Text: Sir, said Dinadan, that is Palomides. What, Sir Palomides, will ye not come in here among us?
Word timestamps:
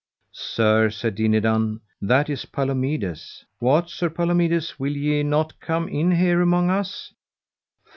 Sir, 0.33 0.89
said 0.89 1.13
Dinadan, 1.13 1.79
that 2.01 2.27
is 2.27 2.45
Palomides. 2.45 3.45
What, 3.59 3.87
Sir 3.91 4.09
Palomides, 4.09 4.79
will 4.79 4.95
ye 4.97 5.21
not 5.21 5.59
come 5.59 5.87
in 5.87 6.09
here 6.09 6.41
among 6.41 6.71
us? 6.71 7.13